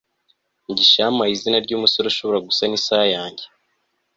mugisha 0.65 0.97
yampaye 1.03 1.31
izina 1.33 1.57
ryumusore 1.65 2.05
ushobora 2.09 2.45
gusana 2.47 2.75
isaha 2.79 3.05
yanjye 3.15 3.45